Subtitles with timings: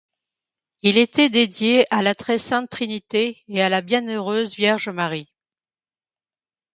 [0.81, 5.29] Il était dédié à la Très Sainte Trinité et à la Bienheureuse Vierge Marie.